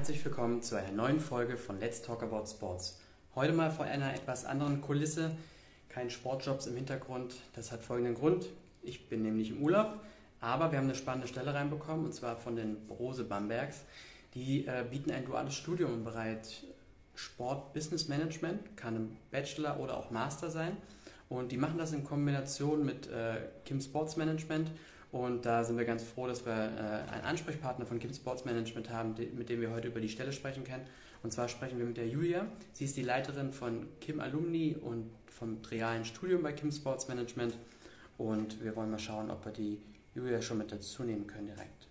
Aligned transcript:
herzlich 0.00 0.24
willkommen 0.24 0.62
zu 0.62 0.76
einer 0.76 0.92
neuen 0.92 1.20
Folge 1.20 1.58
von 1.58 1.78
Let's 1.78 2.00
Talk 2.00 2.22
About 2.22 2.46
Sports. 2.46 2.98
Heute 3.34 3.52
mal 3.52 3.70
vor 3.70 3.84
einer 3.84 4.14
etwas 4.14 4.46
anderen 4.46 4.80
Kulisse, 4.80 5.32
kein 5.90 6.08
Sportjobs 6.08 6.66
im 6.68 6.74
Hintergrund. 6.74 7.34
Das 7.52 7.70
hat 7.70 7.82
folgenden 7.82 8.14
Grund. 8.14 8.46
Ich 8.82 9.10
bin 9.10 9.20
nämlich 9.20 9.50
im 9.50 9.62
Urlaub, 9.62 10.00
aber 10.40 10.72
wir 10.72 10.78
haben 10.78 10.86
eine 10.86 10.94
spannende 10.94 11.28
Stelle 11.28 11.52
reinbekommen 11.52 12.06
und 12.06 12.14
zwar 12.14 12.38
von 12.38 12.56
den 12.56 12.86
Brose 12.86 13.24
Bambergs. 13.24 13.82
Die 14.32 14.66
äh, 14.66 14.86
bieten 14.90 15.10
ein 15.10 15.26
duales 15.26 15.54
Studium 15.54 15.92
im 15.92 16.04
Bereich 16.04 16.64
Sport 17.14 17.74
Business 17.74 18.08
Management, 18.08 18.78
kann 18.78 18.96
ein 18.96 19.16
Bachelor 19.30 19.78
oder 19.80 19.98
auch 19.98 20.10
Master 20.10 20.48
sein. 20.48 20.78
Und 21.28 21.52
die 21.52 21.58
machen 21.58 21.76
das 21.76 21.92
in 21.92 22.04
Kombination 22.04 22.86
mit 22.86 23.06
äh, 23.08 23.34
Kim 23.66 23.82
Sports 23.82 24.16
Management 24.16 24.70
und 25.12 25.44
da 25.44 25.64
sind 25.64 25.76
wir 25.76 25.84
ganz 25.84 26.04
froh, 26.04 26.26
dass 26.26 26.46
wir 26.46 26.52
äh, 26.52 27.12
einen 27.12 27.24
Ansprechpartner 27.24 27.84
von 27.84 27.98
Kim 27.98 28.14
Sports 28.14 28.44
Management 28.44 28.90
haben, 28.90 29.14
mit 29.34 29.48
dem 29.48 29.60
wir 29.60 29.70
heute 29.70 29.88
über 29.88 30.00
die 30.00 30.08
Stelle 30.08 30.32
sprechen 30.32 30.62
können. 30.64 30.86
Und 31.22 31.32
zwar 31.32 31.48
sprechen 31.48 31.78
wir 31.78 31.84
mit 31.84 31.96
der 31.96 32.08
Julia. 32.08 32.46
Sie 32.72 32.84
ist 32.84 32.96
die 32.96 33.02
Leiterin 33.02 33.52
von 33.52 33.88
Kim 34.00 34.20
Alumni 34.20 34.76
und 34.80 35.10
vom 35.26 35.58
realen 35.70 36.04
Studium 36.04 36.42
bei 36.42 36.52
Kim 36.52 36.70
Sports 36.70 37.08
Management. 37.08 37.58
Und 38.18 38.62
wir 38.62 38.76
wollen 38.76 38.90
mal 38.90 38.98
schauen, 38.98 39.30
ob 39.30 39.44
wir 39.44 39.52
die 39.52 39.82
Julia 40.14 40.40
schon 40.40 40.58
mit 40.58 40.70
dazu 40.70 41.02
nehmen 41.02 41.26
können 41.26 41.46
direkt. 41.46 41.88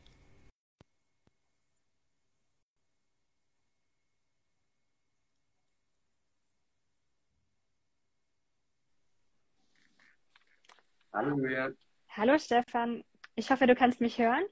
Hallo 11.11 11.35
Julia. 11.35 11.71
Hallo 12.11 12.37
Stefan, 12.37 13.03
ich 13.35 13.49
hoffe, 13.49 13.67
du 13.67 13.75
kannst 13.75 14.01
mich 14.01 14.17
hören. 14.17 14.43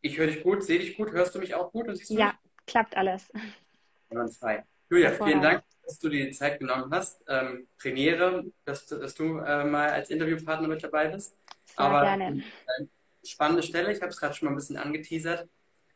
Ich 0.00 0.18
höre 0.18 0.26
dich 0.26 0.42
gut, 0.42 0.62
sehe 0.62 0.78
dich 0.78 0.96
gut. 0.96 1.12
Hörst 1.12 1.34
du 1.34 1.38
mich 1.38 1.54
auch 1.54 1.72
gut? 1.72 1.88
Und 1.88 1.96
siehst 1.96 2.10
du 2.10 2.14
ja, 2.14 2.26
mich? 2.26 2.66
klappt 2.66 2.96
alles. 2.96 3.30
Einwandfrei. 4.10 4.64
Julia, 4.90 5.12
vielen 5.12 5.40
Dank, 5.40 5.64
dass 5.82 5.98
du 5.98 6.08
dir 6.08 6.26
die 6.26 6.32
Zeit 6.32 6.58
genommen 6.58 6.92
hast. 6.92 7.24
Ähm, 7.26 7.66
Premiere, 7.78 8.44
dass, 8.64 8.86
dass 8.86 9.14
du 9.14 9.38
äh, 9.38 9.64
mal 9.64 9.90
als 9.90 10.10
Interviewpartner 10.10 10.68
mit 10.68 10.82
dabei 10.84 11.08
bist. 11.08 11.36
Sehr 11.64 11.80
Aber 11.80 12.02
gerne. 12.02 12.42
Äh, 12.78 12.86
spannende 13.24 13.62
Stelle, 13.62 13.92
ich 13.92 14.00
habe 14.00 14.10
es 14.10 14.18
gerade 14.18 14.34
schon 14.34 14.46
mal 14.46 14.52
ein 14.52 14.56
bisschen 14.56 14.76
angeteasert. 14.76 15.48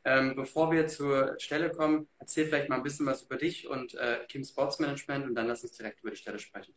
Ähm, 0.04 0.34
bevor 0.34 0.72
wir 0.72 0.88
zur 0.88 1.38
Stelle 1.38 1.70
kommen, 1.70 2.08
erzähl 2.18 2.46
vielleicht 2.46 2.68
mal 2.68 2.76
ein 2.76 2.82
bisschen 2.82 3.04
was 3.04 3.22
über 3.22 3.36
dich 3.36 3.68
und 3.68 3.94
äh, 3.94 4.20
Kim 4.28 4.42
Sports 4.42 4.78
Management 4.78 5.26
und 5.26 5.34
dann 5.34 5.48
lass 5.48 5.62
uns 5.62 5.72
direkt 5.72 6.00
über 6.00 6.10
die 6.10 6.16
Stelle 6.16 6.38
sprechen. 6.38 6.74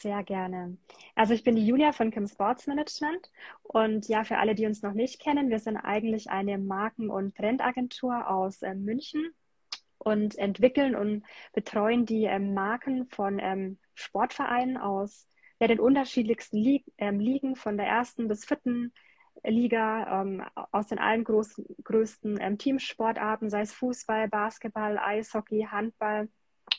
Sehr 0.00 0.22
gerne. 0.24 0.78
Also 1.14 1.34
ich 1.34 1.44
bin 1.44 1.56
die 1.56 1.66
Julia 1.66 1.92
von 1.92 2.10
Kim 2.10 2.26
Sports 2.26 2.66
Management 2.66 3.30
und 3.62 4.08
ja, 4.08 4.24
für 4.24 4.38
alle, 4.38 4.54
die 4.54 4.64
uns 4.64 4.80
noch 4.80 4.94
nicht 4.94 5.20
kennen, 5.20 5.50
wir 5.50 5.58
sind 5.58 5.76
eigentlich 5.76 6.30
eine 6.30 6.56
Marken- 6.56 7.10
und 7.10 7.36
Trendagentur 7.36 8.30
aus 8.30 8.62
äh, 8.62 8.74
München 8.74 9.34
und 9.98 10.38
entwickeln 10.38 10.96
und 10.96 11.22
betreuen 11.52 12.06
die 12.06 12.24
ähm, 12.24 12.54
Marken 12.54 13.08
von 13.08 13.38
ähm, 13.40 13.78
Sportvereinen 13.94 14.78
aus 14.78 15.28
ja, 15.60 15.66
den 15.66 15.80
unterschiedlichsten 15.80 16.56
Lig 16.56 16.84
ähm, 16.96 17.20
Ligen, 17.20 17.54
von 17.54 17.76
der 17.76 17.86
ersten 17.86 18.26
bis 18.26 18.46
vierten 18.46 18.94
Liga, 19.44 20.22
ähm, 20.22 20.42
aus 20.72 20.86
den 20.86 20.98
allen 20.98 21.24
großen, 21.24 21.66
größten 21.84 22.38
ähm, 22.40 22.56
Teamsportarten, 22.56 23.50
sei 23.50 23.60
es 23.60 23.74
Fußball, 23.74 24.28
Basketball, 24.28 24.96
Eishockey, 24.96 25.68
Handball 25.70 26.30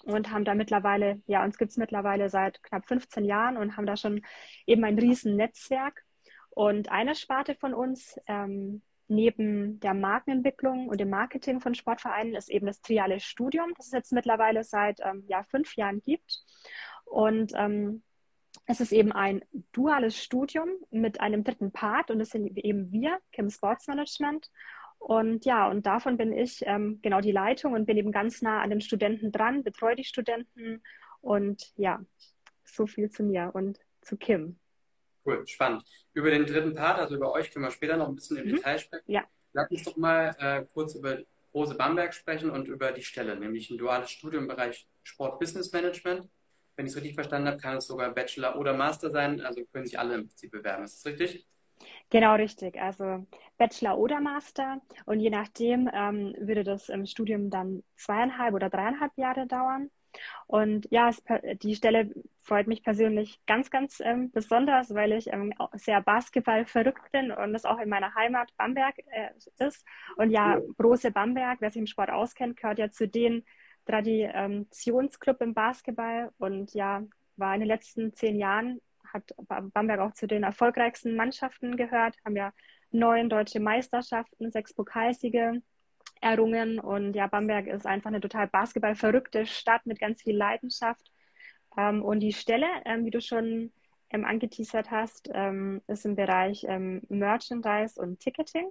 und 0.03 0.31
haben 0.31 0.45
da 0.45 0.55
mittlerweile, 0.55 1.21
ja, 1.27 1.43
uns 1.43 1.57
gibt 1.57 1.71
es 1.71 1.77
mittlerweile 1.77 2.29
seit 2.29 2.61
knapp 2.63 2.87
15 2.87 3.25
Jahren 3.25 3.57
und 3.57 3.77
haben 3.77 3.85
da 3.85 3.97
schon 3.97 4.21
eben 4.65 4.83
ein 4.83 4.97
riesen 4.97 5.35
Netzwerk. 5.35 6.03
Und 6.49 6.91
eine 6.91 7.15
Sparte 7.15 7.55
von 7.55 7.73
uns, 7.73 8.19
ähm, 8.27 8.81
neben 9.07 9.79
der 9.79 9.93
Markenentwicklung 9.93 10.87
und 10.87 10.99
dem 10.99 11.09
Marketing 11.09 11.59
von 11.59 11.75
Sportvereinen, 11.75 12.35
ist 12.35 12.49
eben 12.49 12.65
das 12.65 12.81
triale 12.81 13.19
Studium, 13.19 13.73
das 13.77 13.87
es 13.87 13.91
jetzt 13.91 14.13
mittlerweile 14.13 14.63
seit 14.63 14.99
ähm, 15.01 15.23
ja, 15.27 15.43
fünf 15.43 15.75
Jahren 15.75 16.01
gibt. 16.01 16.43
Und 17.05 17.53
ähm, 17.55 18.03
es 18.65 18.79
ist 18.79 18.91
eben 18.91 19.11
ein 19.11 19.43
duales 19.71 20.21
Studium 20.21 20.69
mit 20.89 21.19
einem 21.19 21.43
dritten 21.43 21.71
Part 21.71 22.11
und 22.11 22.19
das 22.19 22.29
sind 22.29 22.57
eben 22.57 22.91
wir, 22.91 23.19
Kim 23.31 23.49
Sports 23.49 23.87
Management. 23.87 24.49
Und 25.01 25.45
ja, 25.45 25.67
und 25.67 25.87
davon 25.87 26.15
bin 26.15 26.31
ich 26.31 26.61
ähm, 26.67 26.99
genau 27.01 27.21
die 27.21 27.31
Leitung 27.31 27.73
und 27.73 27.87
bin 27.87 27.97
eben 27.97 28.11
ganz 28.11 28.43
nah 28.43 28.61
an 28.61 28.69
den 28.69 28.81
Studenten 28.81 29.31
dran, 29.31 29.63
betreue 29.63 29.95
die 29.95 30.03
Studenten 30.03 30.83
und 31.21 31.73
ja, 31.75 32.05
so 32.63 32.85
viel 32.85 33.09
zu 33.09 33.23
mir 33.23 33.49
und 33.53 33.79
zu 34.01 34.15
Kim. 34.15 34.59
Cool, 35.25 35.45
spannend. 35.47 35.83
Über 36.13 36.29
den 36.29 36.45
dritten 36.45 36.75
Part, 36.75 36.99
also 36.99 37.15
über 37.15 37.31
euch, 37.31 37.51
können 37.51 37.65
wir 37.65 37.71
später 37.71 37.97
noch 37.97 38.09
ein 38.09 38.15
bisschen 38.15 38.37
im 38.37 38.45
mhm. 38.45 38.55
Detail 38.57 38.77
sprechen. 38.77 39.11
Ja. 39.11 39.23
Lass 39.53 39.71
uns 39.71 39.83
doch 39.83 39.97
mal 39.97 40.35
äh, 40.39 40.65
kurz 40.71 40.93
über 40.93 41.17
Rose 41.51 41.75
Bamberg 41.75 42.13
sprechen 42.13 42.51
und 42.51 42.67
über 42.67 42.91
die 42.91 43.03
Stelle, 43.03 43.35
nämlich 43.35 43.71
ein 43.71 43.79
duales 43.79 44.11
Studium 44.11 44.43
im 44.43 44.49
Bereich 44.49 44.87
Sport 45.01 45.39
Business 45.39 45.71
Management. 45.71 46.29
Wenn 46.75 46.85
ich 46.85 46.91
es 46.91 46.95
richtig 46.95 47.15
verstanden 47.15 47.47
habe, 47.47 47.57
kann 47.57 47.77
es 47.77 47.87
sogar 47.87 48.13
Bachelor 48.13 48.55
oder 48.55 48.73
Master 48.73 49.09
sein, 49.09 49.41
also 49.41 49.65
können 49.65 49.85
sich 49.85 49.97
alle 49.97 50.13
im 50.13 50.27
Prinzip 50.27 50.51
bewerben. 50.51 50.83
Ist 50.83 51.03
das 51.03 51.11
richtig? 51.11 51.47
Genau, 52.09 52.35
richtig. 52.35 52.79
Also 52.81 53.25
Bachelor 53.57 53.97
oder 53.97 54.19
Master. 54.19 54.81
Und 55.05 55.19
je 55.19 55.29
nachdem 55.29 55.89
ähm, 55.93 56.35
würde 56.39 56.63
das 56.63 56.89
im 56.89 57.05
Studium 57.05 57.49
dann 57.49 57.83
zweieinhalb 57.95 58.53
oder 58.53 58.69
dreieinhalb 58.69 59.17
Jahre 59.17 59.47
dauern. 59.47 59.89
Und 60.47 60.87
ja, 60.91 61.09
es, 61.09 61.23
die 61.61 61.75
Stelle 61.75 62.11
freut 62.43 62.67
mich 62.67 62.83
persönlich 62.83 63.39
ganz, 63.45 63.69
ganz 63.69 64.01
ähm, 64.01 64.31
besonders, 64.31 64.93
weil 64.93 65.13
ich 65.13 65.27
ähm, 65.27 65.53
sehr 65.73 66.01
Basketball 66.01 66.65
verrückt 66.65 67.11
bin 67.11 67.31
und 67.31 67.53
das 67.53 67.65
auch 67.65 67.79
in 67.79 67.89
meiner 67.89 68.13
Heimat 68.15 68.55
Bamberg 68.57 68.95
äh, 69.07 69.29
ist. 69.65 69.85
Und 70.17 70.31
ja, 70.31 70.59
Brose 70.77 71.11
Bamberg, 71.11 71.61
wer 71.61 71.71
sich 71.71 71.79
im 71.79 71.87
Sport 71.87 72.09
auskennt, 72.09 72.57
gehört 72.57 72.79
ja 72.79 72.91
zu 72.91 73.07
den 73.07 73.45
Traditionsclub 73.85 75.41
im 75.41 75.53
Basketball 75.53 76.31
und 76.37 76.73
ja, 76.73 77.03
war 77.37 77.53
in 77.53 77.61
den 77.61 77.67
letzten 77.67 78.13
zehn 78.13 78.37
Jahren 78.37 78.81
hat 79.13 79.23
Bamberg 79.73 79.99
auch 79.99 80.13
zu 80.13 80.27
den 80.27 80.43
erfolgreichsten 80.43 81.15
Mannschaften 81.15 81.77
gehört, 81.77 82.15
haben 82.25 82.35
ja 82.35 82.53
neun 82.91 83.29
deutsche 83.29 83.59
Meisterschaften, 83.59 84.51
sechs 84.51 84.73
Pokalsiege 84.73 85.61
errungen 86.21 86.79
und 86.79 87.15
ja, 87.15 87.27
Bamberg 87.27 87.67
ist 87.67 87.85
einfach 87.85 88.09
eine 88.09 88.21
total 88.21 88.47
basketballverrückte 88.47 89.45
Stadt 89.45 89.85
mit 89.85 89.99
ganz 89.99 90.21
viel 90.21 90.37
Leidenschaft. 90.37 91.11
Ähm, 91.77 92.03
und 92.03 92.19
die 92.19 92.33
Stelle, 92.33 92.67
ähm, 92.85 93.05
wie 93.05 93.11
du 93.11 93.21
schon 93.21 93.71
ähm, 94.09 94.25
angeteasert 94.25 94.91
hast, 94.91 95.29
ähm, 95.33 95.81
ist 95.87 96.05
im 96.05 96.15
Bereich 96.15 96.65
ähm, 96.67 97.01
Merchandise 97.09 97.99
und 97.99 98.19
Ticketing. 98.19 98.69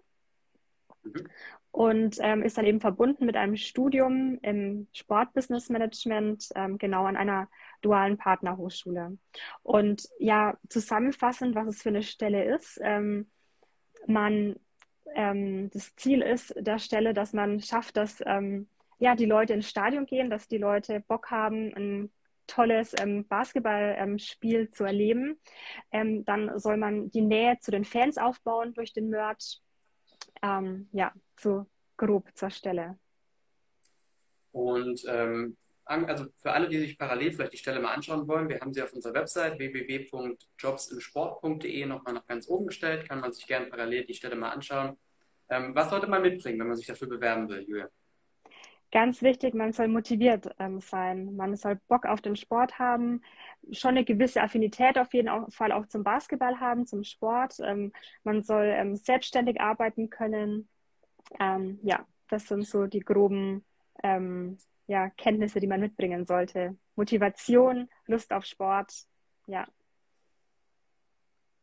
Mhm. 1.03 1.29
Und 1.73 2.17
ähm, 2.21 2.43
ist 2.43 2.59
dann 2.59 2.67
eben 2.67 2.81
verbunden 2.81 3.27
mit 3.27 3.37
einem 3.37 3.57
Studium 3.57 4.39
im 4.43 4.89
Sportbusiness 4.93 5.69
Management, 5.69 6.49
genau 6.79 7.05
an 7.05 7.17
einer 7.17 7.49
dualen 7.81 8.17
Partnerhochschule. 8.17 9.19
Und 9.63 10.09
ja, 10.19 10.57
zusammenfassend, 10.69 11.55
was 11.55 11.69
es 11.69 11.83
für 11.83 11.91
eine 11.91 12.03
Stelle 12.03 12.55
ist, 12.55 12.79
ähm, 12.83 13.31
man, 14.07 14.57
ähm, 15.15 15.71
das 15.71 15.95
Ziel 15.97 16.23
ist 16.23 16.55
der 16.57 16.79
Stelle, 16.79 17.15
dass 17.15 17.33
man 17.33 17.61
schafft, 17.61 17.97
dass 17.97 18.23
ähm, 18.27 18.69
ja, 18.99 19.15
die 19.15 19.27
Leute 19.27 19.55
ins 19.55 19.69
Stadion 19.69 20.07
gehen, 20.07 20.31
dass 20.31 20.49
die 20.49 20.59
Leute 20.59 21.01
Bock 21.01 21.31
haben, 21.31 21.75
ein 21.75 22.13
tolles 22.47 22.95
ähm, 23.01 23.27
Basketballspiel 23.27 24.61
ähm, 24.61 24.73
zu 24.73 24.85
erleben. 24.85 25.41
Ähm, 25.91 26.25
dann 26.25 26.59
soll 26.59 26.77
man 26.77 27.11
die 27.11 27.23
Nähe 27.23 27.59
zu 27.61 27.71
den 27.71 27.85
Fans 27.85 28.19
aufbauen 28.19 28.75
durch 28.75 28.93
den 28.93 29.09
Merch. 29.09 29.61
Ähm, 30.43 30.89
ja, 30.93 31.13
so 31.39 31.67
grob 31.97 32.29
zur 32.35 32.51
Stelle. 32.51 32.99
Und 34.53 35.03
also 35.91 36.27
für 36.37 36.53
alle, 36.53 36.69
die 36.69 36.79
sich 36.79 36.97
parallel 36.97 37.33
vielleicht 37.33 37.53
die 37.53 37.59
Stelle 37.59 37.81
mal 37.81 37.93
anschauen 37.93 38.29
wollen, 38.29 38.49
wir 38.49 38.61
haben 38.61 38.73
sie 38.73 38.81
auf 38.83 38.93
unserer 38.93 39.15
Website 39.15 39.59
www.jobsimsport.de 39.59 41.87
nochmal 41.87 42.15
nach 42.15 42.27
ganz 42.27 42.49
oben 42.49 42.69
gestellt, 42.69 43.09
kann 43.09 43.19
man 43.21 43.33
sich 43.33 43.45
gerne 43.47 43.67
parallel 43.67 44.05
die 44.05 44.15
Stelle 44.15 44.37
mal 44.37 44.51
anschauen. 44.51 44.97
Ähm, 45.49 45.75
was 45.75 45.91
sollte 45.91 46.07
man 46.07 46.23
mitbringen, 46.23 46.61
wenn 46.61 46.69
man 46.69 46.77
sich 46.77 46.87
dafür 46.87 47.09
bewerben 47.09 47.49
will, 47.49 47.65
Julia? 47.67 47.89
Ganz 48.93 49.23
wichtig, 49.23 49.55
man 49.55 49.73
soll 49.73 49.89
motiviert 49.89 50.49
ähm, 50.59 50.81
sein. 50.81 51.37
Man 51.37 51.57
soll 51.57 51.79
Bock 51.89 52.07
auf 52.07 52.21
den 52.21 52.35
Sport 52.35 52.79
haben, 52.79 53.23
schon 53.73 53.91
eine 53.91 54.05
gewisse 54.05 54.43
Affinität 54.43 54.99
auf 54.99 55.13
jeden 55.15 55.51
Fall 55.51 55.73
auch 55.73 55.87
zum 55.87 56.03
Basketball 56.03 56.59
haben, 56.59 56.87
zum 56.87 57.05
Sport. 57.05 57.57
Ähm, 57.61 57.93
man 58.25 58.43
soll 58.43 58.67
ähm, 58.67 58.97
selbstständig 58.97 59.61
arbeiten 59.61 60.11
können. 60.11 60.69
Ähm, 61.39 61.79
ja, 61.83 62.05
das 62.29 62.49
sind 62.49 62.67
so 62.67 62.87
die 62.87 63.01
groben 63.01 63.65
ähm, 64.03 64.59
ja, 64.91 65.09
Kenntnisse, 65.11 65.61
die 65.61 65.69
man 65.69 65.81
mitbringen 65.81 66.27
sollte. 66.27 66.77
Motivation, 66.97 67.89
Lust 68.07 68.33
auf 68.33 68.45
Sport, 68.45 68.93
ja. 69.47 69.65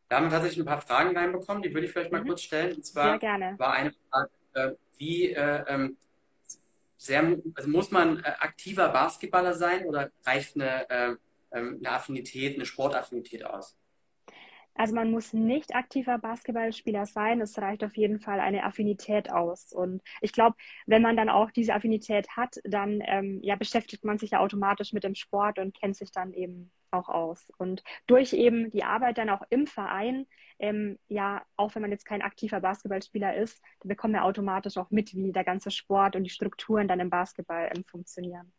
Da 0.07 0.15
haben 0.15 0.27
wir 0.27 0.31
tatsächlich 0.31 0.59
ein 0.59 0.65
paar 0.65 0.79
Fragen 0.79 1.15
reinbekommen, 1.15 1.61
die 1.61 1.73
würde 1.73 1.87
ich 1.87 1.91
vielleicht 1.91 2.13
mal 2.13 2.21
mhm. 2.21 2.27
kurz 2.27 2.43
stellen. 2.43 2.77
Und 2.77 2.85
zwar 2.85 3.09
Sehr 3.09 3.19
gerne. 3.19 3.59
war 3.59 3.73
eine 3.73 3.91
Frage, 3.91 4.29
äh, 4.53 4.71
wie 4.97 5.33
äh, 5.33 5.65
ähm, 5.67 5.97
sehr, 6.95 7.37
also 7.53 7.69
muss 7.69 7.91
man 7.91 8.23
äh, 8.23 8.31
aktiver 8.39 8.87
Basketballer 8.87 9.55
sein 9.55 9.85
oder 9.85 10.09
reicht 10.25 10.55
eine, 10.55 10.89
äh, 10.89 11.15
ähm, 11.51 11.79
eine 11.79 11.91
Affinität, 11.91 12.55
eine 12.55 12.65
Sportaffinität 12.65 13.43
aus? 13.43 13.75
Also 14.77 14.93
man 14.93 15.09
muss 15.09 15.33
nicht 15.33 15.73
aktiver 15.75 16.19
Basketballspieler 16.19 17.07
sein. 17.07 17.41
Es 17.41 17.57
reicht 17.57 17.83
auf 17.83 17.97
jeden 17.97 18.19
Fall 18.19 18.39
eine 18.39 18.63
Affinität 18.63 19.31
aus. 19.31 19.73
Und 19.73 20.03
ich 20.21 20.31
glaube, 20.31 20.55
wenn 20.85 21.01
man 21.01 21.17
dann 21.17 21.29
auch 21.29 21.49
diese 21.49 21.73
Affinität 21.73 22.29
hat, 22.37 22.57
dann 22.63 23.01
ähm, 23.05 23.39
ja, 23.41 23.55
beschäftigt 23.55 24.05
man 24.05 24.19
sich 24.19 24.31
ja 24.31 24.39
automatisch 24.39 24.93
mit 24.93 25.03
dem 25.03 25.15
Sport 25.15 25.57
und 25.57 25.73
kennt 25.73 25.95
sich 25.95 26.11
dann 26.11 26.31
eben 26.31 26.71
auch 26.91 27.09
aus. 27.09 27.51
Und 27.57 27.83
durch 28.05 28.33
eben 28.33 28.69
die 28.69 28.83
Arbeit 28.83 29.17
dann 29.17 29.31
auch 29.31 29.41
im 29.49 29.65
Verein, 29.65 30.27
ähm, 30.59 30.99
ja, 31.07 31.43
auch 31.55 31.73
wenn 31.73 31.81
man 31.81 31.91
jetzt 31.91 32.05
kein 32.05 32.21
aktiver 32.21 32.61
Basketballspieler 32.61 33.35
ist, 33.35 33.59
dann 33.81 33.89
bekommt 33.89 34.13
man 34.13 34.21
automatisch 34.21 34.77
auch 34.77 34.91
mit, 34.91 35.15
wie 35.15 35.31
der 35.31 35.43
ganze 35.43 35.71
Sport 35.71 36.15
und 36.15 36.23
die 36.23 36.29
Strukturen 36.29 36.87
dann 36.87 36.99
im 36.99 37.09
Basketball 37.09 37.71
ähm, 37.75 37.83
funktionieren. 37.83 38.53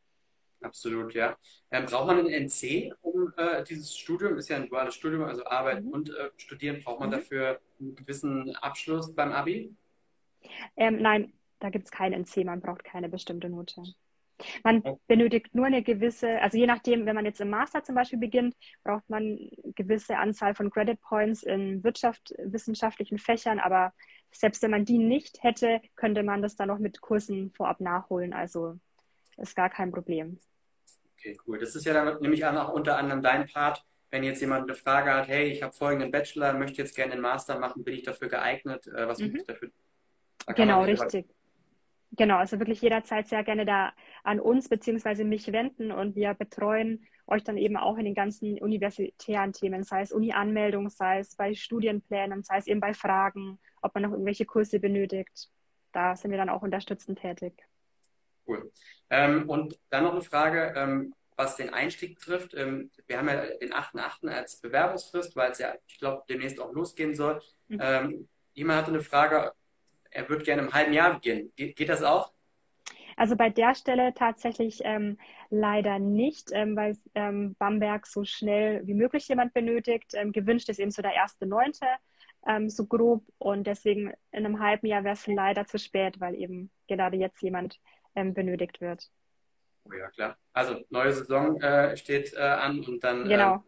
Absolut, 0.60 1.14
ja. 1.14 1.36
Ähm, 1.70 1.86
braucht 1.86 2.06
man 2.06 2.18
ein 2.18 2.46
NC, 2.46 2.92
um 3.02 3.32
äh, 3.36 3.62
dieses 3.62 3.96
Studium, 3.96 4.36
ist 4.36 4.48
ja 4.48 4.56
ein 4.56 4.68
duales 4.68 4.94
Studium, 4.94 5.22
also 5.22 5.44
Arbeit 5.46 5.84
mhm. 5.84 5.90
und 5.90 6.10
äh, 6.10 6.30
Studieren, 6.36 6.82
braucht 6.82 7.00
man 7.00 7.10
mhm. 7.10 7.12
dafür 7.12 7.60
einen 7.78 7.94
gewissen 7.94 8.56
Abschluss 8.56 9.14
beim 9.14 9.32
Abi? 9.32 9.74
Ähm, 10.76 11.00
nein, 11.00 11.32
da 11.60 11.70
gibt 11.70 11.86
es 11.86 11.90
kein 11.90 12.12
NC, 12.12 12.44
man 12.44 12.60
braucht 12.60 12.84
keine 12.84 13.08
bestimmte 13.08 13.48
Note. 13.48 13.82
Man 14.62 14.78
okay. 14.78 14.96
benötigt 15.08 15.54
nur 15.54 15.66
eine 15.66 15.82
gewisse, 15.82 16.40
also 16.40 16.58
je 16.58 16.66
nachdem, 16.66 17.06
wenn 17.06 17.16
man 17.16 17.24
jetzt 17.24 17.40
im 17.40 17.50
Master 17.50 17.82
zum 17.82 17.94
Beispiel 17.94 18.18
beginnt, 18.18 18.54
braucht 18.84 19.08
man 19.10 19.22
eine 19.22 19.72
gewisse 19.74 20.16
Anzahl 20.16 20.54
von 20.54 20.70
Credit 20.70 21.00
Points 21.00 21.42
in 21.42 21.82
Wirtschaft, 21.82 22.34
wissenschaftlichen 22.38 23.18
Fächern, 23.18 23.58
aber 23.58 23.92
selbst 24.30 24.62
wenn 24.62 24.70
man 24.70 24.84
die 24.84 24.98
nicht 24.98 25.42
hätte, 25.42 25.80
könnte 25.96 26.22
man 26.22 26.42
das 26.42 26.54
dann 26.54 26.68
noch 26.68 26.78
mit 26.78 27.00
Kursen 27.00 27.50
vorab 27.52 27.80
nachholen. 27.80 28.32
Also 28.32 28.78
ist 29.38 29.56
gar 29.56 29.70
kein 29.70 29.90
Problem. 29.90 30.38
Okay, 31.14 31.38
cool. 31.46 31.58
Das 31.58 31.74
ist 31.74 31.84
ja 31.84 31.92
dann 31.92 32.20
nämlich 32.20 32.44
auch 32.44 32.72
unter 32.72 32.96
anderem 32.96 33.22
dein 33.22 33.46
Part. 33.48 33.84
Wenn 34.10 34.22
jetzt 34.22 34.40
jemand 34.40 34.62
eine 34.62 34.74
Frage 34.74 35.12
hat, 35.12 35.28
hey, 35.28 35.48
ich 35.48 35.62
habe 35.62 35.74
folgenden 35.74 36.10
Bachelor, 36.10 36.54
möchte 36.54 36.80
jetzt 36.80 36.96
gerne 36.96 37.12
einen 37.12 37.20
Master 37.20 37.58
machen, 37.58 37.84
bin 37.84 37.94
ich 37.94 38.04
dafür 38.04 38.28
geeignet? 38.28 38.86
Äh, 38.86 39.06
was 39.06 39.18
mhm. 39.18 39.32
muss 39.32 39.40
ich 39.40 39.46
dafür? 39.46 39.70
Da 40.46 40.52
genau, 40.54 40.82
richtig. 40.82 41.26
Genau, 42.12 42.38
also 42.38 42.58
wirklich 42.58 42.80
jederzeit 42.80 43.28
sehr 43.28 43.44
gerne 43.44 43.66
da 43.66 43.92
an 44.24 44.40
uns 44.40 44.68
bzw. 44.68 45.24
mich 45.24 45.52
wenden 45.52 45.92
und 45.92 46.16
wir 46.16 46.32
betreuen 46.32 47.04
euch 47.26 47.44
dann 47.44 47.58
eben 47.58 47.76
auch 47.76 47.98
in 47.98 48.06
den 48.06 48.14
ganzen 48.14 48.58
universitären 48.58 49.52
Themen, 49.52 49.82
sei 49.82 50.00
es 50.00 50.12
Uni-Anmeldung, 50.12 50.88
sei 50.88 51.18
es 51.18 51.36
bei 51.36 51.54
Studienplänen, 51.54 52.42
sei 52.42 52.56
es 52.56 52.66
eben 52.66 52.80
bei 52.80 52.94
Fragen, 52.94 53.58
ob 53.82 53.94
man 53.94 54.04
noch 54.04 54.12
irgendwelche 54.12 54.46
Kurse 54.46 54.80
benötigt. 54.80 55.50
Da 55.92 56.16
sind 56.16 56.30
wir 56.30 56.38
dann 56.38 56.48
auch 56.48 56.62
unterstützend 56.62 57.18
tätig. 57.18 57.52
Cool. 58.48 58.72
Ähm, 59.10 59.48
und 59.48 59.78
dann 59.90 60.04
noch 60.04 60.12
eine 60.12 60.22
Frage, 60.22 60.72
ähm, 60.76 61.14
was 61.36 61.56
den 61.56 61.72
Einstieg 61.72 62.16
betrifft. 62.16 62.54
Ähm, 62.54 62.90
wir 63.06 63.18
haben 63.18 63.28
ja 63.28 63.46
den 63.58 63.72
8.8. 63.72 64.28
als 64.28 64.60
Bewerbungsfrist, 64.60 65.36
weil 65.36 65.52
es 65.52 65.58
ja, 65.58 65.74
ich 65.86 65.98
glaube, 65.98 66.24
demnächst 66.28 66.60
auch 66.60 66.72
losgehen 66.72 67.14
soll. 67.14 67.40
Mhm. 67.68 67.78
Ähm, 67.80 68.28
jemand 68.54 68.80
hatte 68.80 68.90
eine 68.90 69.02
Frage, 69.02 69.52
er 70.10 70.28
würde 70.28 70.44
gerne 70.44 70.62
im 70.62 70.72
halben 70.72 70.92
Jahr 70.92 71.14
beginnen. 71.14 71.52
Ge 71.54 71.72
geht 71.72 71.88
das 71.88 72.02
auch? 72.02 72.32
Also 73.16 73.36
bei 73.36 73.50
der 73.50 73.74
Stelle 73.74 74.14
tatsächlich 74.14 74.80
ähm, 74.84 75.18
leider 75.50 75.98
nicht, 75.98 76.50
ähm, 76.52 76.76
weil 76.76 76.96
ähm, 77.14 77.56
Bamberg 77.58 78.06
so 78.06 78.24
schnell 78.24 78.86
wie 78.86 78.94
möglich 78.94 79.26
jemand 79.28 79.52
benötigt. 79.54 80.12
Ähm, 80.14 80.32
gewünscht 80.32 80.68
ist 80.68 80.78
eben 80.78 80.92
so 80.92 81.02
der 81.02 81.14
erste 81.14 81.46
Neunte, 81.46 81.86
ähm, 82.46 82.68
so 82.68 82.86
grob. 82.86 83.24
Und 83.38 83.66
deswegen 83.66 84.12
in 84.30 84.46
einem 84.46 84.60
halben 84.60 84.86
Jahr 84.86 85.04
wäre 85.04 85.14
es 85.14 85.26
leider 85.26 85.66
zu 85.66 85.78
spät, 85.78 86.20
weil 86.20 86.36
eben 86.36 86.70
gerade 86.86 87.16
jetzt 87.16 87.42
jemand 87.42 87.80
ähm, 88.18 88.34
benötigt 88.34 88.80
wird. 88.80 89.08
Oh 89.84 89.92
ja, 89.92 90.08
klar. 90.10 90.36
Also 90.52 90.84
neue 90.90 91.12
Saison 91.12 91.60
äh, 91.60 91.96
steht 91.96 92.34
äh, 92.34 92.40
an 92.40 92.84
und 92.84 93.02
dann. 93.02 93.28
Genau. 93.28 93.54
Ähm, 93.54 93.62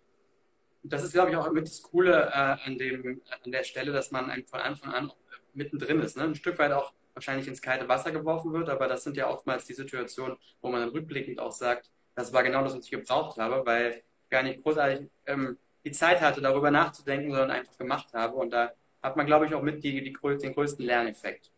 das 0.83 1.05
ist, 1.05 1.13
glaube 1.13 1.31
ich, 1.31 1.37
auch 1.37 1.51
mit 1.53 1.67
das 1.67 1.83
Coole 1.83 2.31
äh, 2.31 2.33
an, 2.33 2.79
dem, 2.79 3.21
an 3.45 3.53
der 3.53 3.65
Stelle, 3.65 3.93
dass 3.93 4.11
man 4.11 4.31
von 4.47 4.61
Anfang 4.61 4.95
an 4.95 5.13
mittendrin 5.53 6.01
ist. 6.01 6.17
Ne? 6.17 6.25
Ein 6.25 6.35
Stück 6.35 6.59
weit 6.59 6.73
auch 6.73 6.95
wahrscheinlich 7.13 7.47
ins 7.49 7.61
kalte 7.61 7.87
Wasser 7.87 8.13
geworfen 8.13 8.53
wird, 8.53 8.71
aber 8.71 8.89
das 8.89 9.05
sind 9.05 9.17
ja 9.17 9.29
oftmals 9.29 9.67
die 9.67 9.75
Situationen, 9.75 10.39
wo 10.63 10.71
man 10.71 10.81
dann 10.81 10.91
rückblickend 10.91 11.39
auch 11.39 11.53
sagt, 11.53 11.91
das 12.15 12.33
war 12.33 12.43
genau 12.43 12.63
das, 12.65 12.77
was 12.77 12.85
ich 12.85 12.91
gebraucht 12.91 13.39
habe, 13.39 13.65
weil 13.67 13.91
ich 13.91 14.31
gar 14.31 14.43
nicht 14.43 14.63
großartig 14.63 15.09
ähm, 15.27 15.59
die 15.85 15.93
Zeit 15.93 16.21
hatte, 16.21 16.41
darüber 16.41 16.71
nachzudenken, 16.71 17.31
sondern 17.31 17.51
einfach 17.51 17.77
gemacht 17.77 18.09
habe. 18.15 18.37
Und 18.37 18.51
da 18.51 18.73
hat 19.03 19.17
man, 19.17 19.27
glaube 19.27 19.47
ich, 19.47 19.55
auch 19.55 19.63
mit 19.63 19.83
die, 19.85 20.03
die, 20.03 20.13
den 20.13 20.55
größten 20.55 20.85
Lerneffekt. 20.85 21.51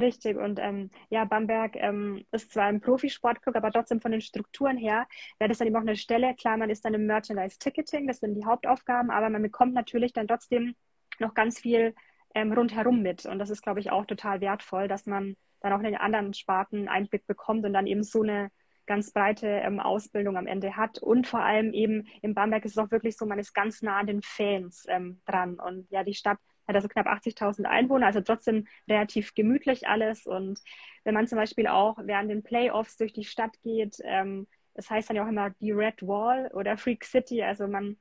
Richtig. 0.00 0.38
Und 0.38 0.58
ähm, 0.60 0.90
ja, 1.10 1.24
Bamberg 1.24 1.76
ähm, 1.76 2.24
ist 2.32 2.52
zwar 2.52 2.64
ein 2.64 2.80
Profisportclub, 2.80 3.54
aber 3.54 3.70
trotzdem 3.70 4.00
von 4.00 4.12
den 4.12 4.20
Strukturen 4.20 4.78
her 4.78 5.06
wäre 5.38 5.48
das 5.48 5.58
dann 5.58 5.66
eben 5.68 5.76
auch 5.76 5.82
eine 5.82 5.96
Stelle. 5.96 6.34
Klar, 6.34 6.56
man 6.56 6.70
ist 6.70 6.84
dann 6.84 6.94
im 6.94 7.06
Merchandise-Ticketing, 7.06 8.06
das 8.06 8.20
sind 8.20 8.34
die 8.34 8.46
Hauptaufgaben, 8.46 9.10
aber 9.10 9.28
man 9.28 9.42
bekommt 9.42 9.74
natürlich 9.74 10.12
dann 10.12 10.26
trotzdem 10.26 10.74
noch 11.18 11.34
ganz 11.34 11.60
viel 11.60 11.94
ähm, 12.34 12.52
rundherum 12.52 13.02
mit. 13.02 13.26
Und 13.26 13.38
das 13.38 13.50
ist, 13.50 13.62
glaube 13.62 13.80
ich, 13.80 13.90
auch 13.90 14.06
total 14.06 14.40
wertvoll, 14.40 14.88
dass 14.88 15.06
man 15.06 15.36
dann 15.60 15.72
auch 15.72 15.78
in 15.78 15.84
den 15.84 15.96
anderen 15.96 16.32
Sparten 16.32 16.88
Einblick 16.88 17.26
bekommt 17.26 17.66
und 17.66 17.74
dann 17.74 17.86
eben 17.86 18.02
so 18.02 18.22
eine 18.22 18.50
ganz 18.86 19.12
breite 19.12 19.46
ähm, 19.46 19.80
Ausbildung 19.80 20.36
am 20.36 20.46
Ende 20.46 20.76
hat. 20.76 20.98
Und 20.98 21.26
vor 21.26 21.40
allem 21.40 21.74
eben 21.74 22.06
in 22.22 22.34
Bamberg 22.34 22.64
ist 22.64 22.72
es 22.72 22.78
auch 22.78 22.90
wirklich 22.90 23.16
so, 23.16 23.26
man 23.26 23.38
ist 23.38 23.52
ganz 23.52 23.82
nah 23.82 23.98
an 23.98 24.06
den 24.06 24.22
Fans 24.22 24.86
ähm, 24.88 25.20
dran. 25.26 25.60
Und 25.60 25.90
ja, 25.90 26.04
die 26.04 26.14
Stadt 26.14 26.38
hat 26.66 26.76
also 26.76 26.88
knapp 26.88 27.06
80.000 27.06 27.64
Einwohner, 27.64 28.06
also 28.06 28.20
trotzdem 28.20 28.66
relativ 28.88 29.34
gemütlich 29.34 29.88
alles. 29.88 30.26
Und 30.26 30.60
wenn 31.04 31.14
man 31.14 31.26
zum 31.26 31.36
Beispiel 31.36 31.66
auch 31.66 31.98
während 32.02 32.30
den 32.30 32.42
Playoffs 32.42 32.96
durch 32.96 33.12
die 33.12 33.24
Stadt 33.24 33.60
geht, 33.62 33.96
ähm, 34.04 34.46
das 34.74 34.88
heißt 34.88 35.10
dann 35.10 35.16
ja 35.16 35.24
auch 35.24 35.28
immer 35.28 35.50
die 35.60 35.72
Red 35.72 36.02
Wall 36.02 36.50
oder 36.54 36.76
Freak 36.76 37.04
City, 37.04 37.42
also 37.42 37.66
man 37.66 37.96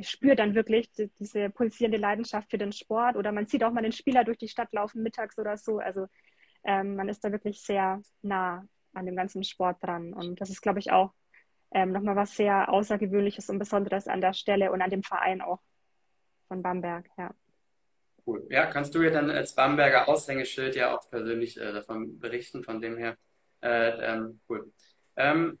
spürt 0.00 0.38
dann 0.38 0.54
wirklich 0.54 0.90
diese 1.18 1.50
pulsierende 1.50 1.98
Leidenschaft 1.98 2.50
für 2.50 2.58
den 2.58 2.72
Sport 2.72 3.16
oder 3.16 3.32
man 3.32 3.46
sieht 3.46 3.62
auch 3.64 3.72
mal 3.72 3.82
den 3.82 3.92
Spieler 3.92 4.24
durch 4.24 4.38
die 4.38 4.48
Stadt 4.48 4.72
laufen 4.72 5.02
mittags 5.02 5.38
oder 5.38 5.56
so. 5.56 5.78
Also 5.78 6.06
ähm, 6.64 6.96
man 6.96 7.08
ist 7.08 7.24
da 7.24 7.32
wirklich 7.32 7.60
sehr 7.60 8.00
nah 8.22 8.64
an 8.94 9.06
dem 9.06 9.16
ganzen 9.16 9.44
Sport 9.44 9.82
dran. 9.82 10.12
Und 10.12 10.40
das 10.40 10.50
ist, 10.50 10.62
glaube 10.62 10.78
ich, 10.78 10.92
auch 10.92 11.12
ähm, 11.72 11.92
nochmal 11.92 12.16
was 12.16 12.36
sehr 12.36 12.68
Außergewöhnliches 12.68 13.48
und 13.48 13.58
Besonderes 13.58 14.08
an 14.08 14.20
der 14.20 14.34
Stelle 14.34 14.72
und 14.72 14.82
an 14.82 14.90
dem 14.90 15.02
Verein 15.02 15.40
auch 15.40 15.60
von 16.48 16.62
Bamberg, 16.62 17.08
ja. 17.16 17.30
Cool. 18.26 18.46
Ja, 18.50 18.66
kannst 18.66 18.94
du 18.94 19.02
ja 19.02 19.10
dann 19.10 19.30
als 19.30 19.54
Bamberger 19.54 20.08
Aushängeschild 20.08 20.76
ja 20.76 20.96
auch 20.96 21.10
persönlich 21.10 21.58
äh, 21.60 21.72
davon 21.72 22.18
berichten, 22.20 22.62
von 22.62 22.80
dem 22.80 22.96
her. 22.96 23.16
Äh, 23.60 24.14
ähm, 24.14 24.40
cool. 24.48 24.72
Ähm, 25.16 25.58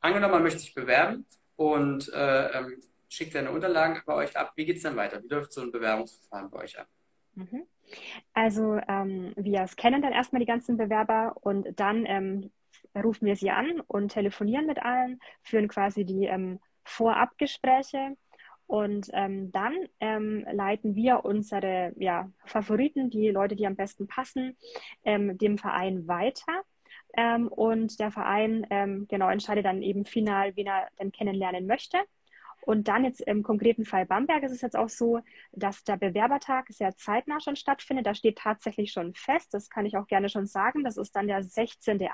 angenommen, 0.00 0.34
man 0.34 0.42
möchte 0.42 0.60
sich 0.60 0.74
bewerben 0.74 1.26
und 1.56 2.12
äh, 2.12 2.58
ähm, 2.58 2.80
schickt 3.08 3.32
seine 3.32 3.50
Unterlagen 3.50 4.02
bei 4.06 4.14
euch 4.14 4.36
ab. 4.36 4.52
Wie 4.56 4.64
geht 4.64 4.76
es 4.76 4.82
dann 4.82 4.96
weiter? 4.96 5.22
Wie 5.22 5.28
läuft 5.28 5.52
so 5.52 5.62
ein 5.62 5.72
Bewerbungsverfahren 5.72 6.50
bei 6.50 6.60
euch 6.60 6.78
ab? 6.78 6.86
Mhm. 7.34 7.66
Also 8.32 8.80
ähm, 8.88 9.32
wir 9.36 9.66
scannen 9.66 10.02
dann 10.02 10.12
erstmal 10.12 10.40
die 10.40 10.46
ganzen 10.46 10.76
Bewerber 10.76 11.36
und 11.40 11.68
dann 11.78 12.06
ähm, 12.06 12.50
rufen 12.94 13.26
wir 13.26 13.36
sie 13.36 13.50
an 13.50 13.80
und 13.80 14.10
telefonieren 14.10 14.66
mit 14.66 14.78
allen, 14.78 15.20
führen 15.42 15.68
quasi 15.68 16.04
die 16.04 16.26
ähm, 16.26 16.60
Vorabgespräche 16.84 18.16
und 18.66 19.10
ähm, 19.12 19.52
dann 19.52 19.74
ähm, 20.00 20.46
leiten 20.50 20.94
wir 20.94 21.24
unsere 21.24 21.92
ja, 21.96 22.30
Favoriten, 22.44 23.10
die 23.10 23.28
Leute, 23.30 23.56
die 23.56 23.66
am 23.66 23.76
besten 23.76 24.06
passen, 24.06 24.56
ähm, 25.04 25.36
dem 25.38 25.58
Verein 25.58 26.08
weiter. 26.08 26.62
Ähm, 27.16 27.48
und 27.48 28.00
der 28.00 28.10
Verein 28.10 28.66
ähm, 28.70 29.06
genau 29.08 29.28
entscheidet 29.28 29.64
dann 29.64 29.82
eben 29.82 30.04
final, 30.04 30.56
wen 30.56 30.66
er 30.66 30.88
dann 30.96 31.12
kennenlernen 31.12 31.66
möchte. 31.66 31.98
Und 32.62 32.88
dann 32.88 33.04
jetzt 33.04 33.20
im 33.20 33.42
konkreten 33.42 33.84
Fall 33.84 34.06
Bamberg 34.06 34.42
ist 34.42 34.52
es 34.52 34.62
jetzt 34.62 34.76
auch 34.76 34.88
so, 34.88 35.20
dass 35.52 35.84
der 35.84 35.96
Bewerbertag 35.96 36.66
sehr 36.70 36.96
zeitnah 36.96 37.38
schon 37.40 37.56
stattfindet. 37.56 38.06
Da 38.06 38.14
steht 38.14 38.38
tatsächlich 38.38 38.90
schon 38.90 39.14
fest, 39.14 39.52
das 39.52 39.68
kann 39.68 39.84
ich 39.84 39.96
auch 39.96 40.06
gerne 40.06 40.30
schon 40.30 40.46
sagen. 40.46 40.82
Das 40.82 40.96
ist 40.96 41.14
dann 41.14 41.26
der 41.26 41.42
16.8. 41.42 42.08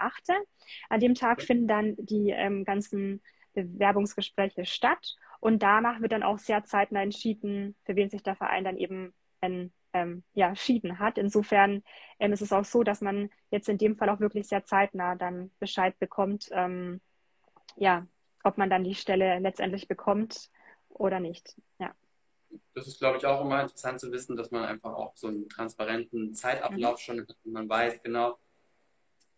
An 0.88 1.00
dem 1.00 1.14
Tag 1.14 1.42
finden 1.42 1.68
dann 1.68 1.94
die 1.98 2.30
ähm, 2.30 2.64
ganzen 2.64 3.22
Bewerbungsgespräche 3.54 4.64
statt. 4.64 5.16
Und 5.40 5.62
danach 5.62 6.00
wird 6.00 6.12
dann 6.12 6.22
auch 6.22 6.38
sehr 6.38 6.64
zeitnah 6.64 7.02
entschieden, 7.02 7.74
für 7.84 7.96
wen 7.96 8.10
sich 8.10 8.22
der 8.22 8.36
Verein 8.36 8.64
dann 8.64 8.76
eben 8.76 9.14
ähm, 9.42 9.72
ähm, 9.92 10.22
ja, 10.34 10.54
schieden 10.54 10.98
hat. 10.98 11.18
Insofern 11.18 11.82
ähm, 12.18 12.32
ist 12.32 12.42
es 12.42 12.52
auch 12.52 12.64
so, 12.64 12.82
dass 12.82 13.00
man 13.00 13.30
jetzt 13.50 13.68
in 13.68 13.78
dem 13.78 13.96
Fall 13.96 14.10
auch 14.10 14.20
wirklich 14.20 14.46
sehr 14.46 14.64
zeitnah 14.64 15.16
dann 15.16 15.50
Bescheid 15.58 15.98
bekommt, 15.98 16.48
ähm, 16.52 17.00
ja, 17.76 18.06
ob 18.44 18.58
man 18.58 18.70
dann 18.70 18.84
die 18.84 18.94
Stelle 18.94 19.38
letztendlich 19.38 19.88
bekommt 19.88 20.50
oder 20.88 21.20
nicht. 21.20 21.56
Ja. 21.78 21.94
Das 22.74 22.86
ist, 22.86 22.98
glaube 22.98 23.18
ich, 23.18 23.26
auch 23.26 23.40
immer 23.42 23.62
interessant 23.62 24.00
zu 24.00 24.10
wissen, 24.12 24.36
dass 24.36 24.50
man 24.50 24.64
einfach 24.64 24.92
auch 24.92 25.14
so 25.14 25.28
einen 25.28 25.48
transparenten 25.48 26.34
Zeitablauf 26.34 26.94
mhm. 26.94 27.02
schon 27.02 27.20
hat. 27.20 27.36
Man 27.44 27.68
weiß 27.68 28.02
genau, 28.02 28.38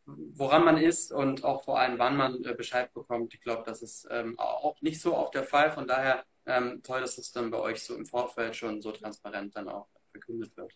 woran 0.07 0.65
man 0.65 0.77
ist 0.77 1.13
und 1.13 1.45
auch 1.45 1.65
vor 1.65 1.79
allem, 1.79 1.99
wann 1.99 2.17
man 2.17 2.45
äh, 2.45 2.55
Bescheid 2.55 2.93
bekommt. 2.93 3.35
Ich 3.35 3.41
glaube, 3.41 3.63
das 3.65 3.83
ist 3.83 4.09
ähm, 4.11 4.39
auch 4.39 4.81
nicht 4.81 5.01
so 5.01 5.17
oft 5.17 5.35
der 5.35 5.45
Fall. 5.45 5.71
Von 5.71 5.87
daher 5.87 6.25
ähm, 6.47 6.83
toll, 6.83 7.01
dass 7.01 7.19
es 7.19 7.33
dann 7.33 7.51
bei 7.51 7.59
euch 7.59 7.83
so 7.83 7.95
im 7.95 8.07
Vorfeld 8.07 8.57
schon 8.57 8.81
so 8.81 8.93
transparent 8.93 9.55
dann 9.57 9.69
auch 9.69 9.89
verkündet 10.11 10.57
wird. 10.57 10.73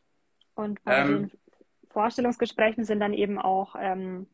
Und 0.54 0.82
bei 0.84 0.98
ähm, 0.98 1.28
den 1.28 1.38
Vorstellungsgesprächen 1.88 2.84
sind 2.84 3.00
dann 3.00 3.12
eben 3.12 3.38
auch 3.38 3.74
ähm, 3.78 4.26